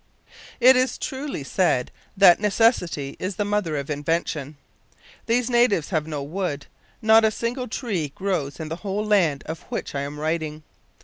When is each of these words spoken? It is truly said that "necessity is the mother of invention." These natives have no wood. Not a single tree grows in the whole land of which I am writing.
It 0.59 0.75
is 0.75 0.97
truly 0.97 1.43
said 1.43 1.91
that 2.17 2.39
"necessity 2.39 3.15
is 3.19 3.35
the 3.35 3.45
mother 3.45 3.77
of 3.77 3.91
invention." 3.91 4.57
These 5.27 5.47
natives 5.47 5.89
have 5.91 6.07
no 6.07 6.23
wood. 6.23 6.65
Not 7.03 7.23
a 7.23 7.29
single 7.29 7.67
tree 7.67 8.11
grows 8.15 8.59
in 8.59 8.69
the 8.69 8.77
whole 8.77 9.05
land 9.05 9.43
of 9.45 9.61
which 9.69 9.93
I 9.93 10.01
am 10.01 10.19
writing. 10.19 10.63